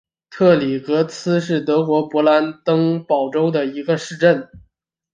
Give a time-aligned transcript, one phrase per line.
[0.31, 4.49] 特里格利茨是德国勃兰登堡州的一个市镇。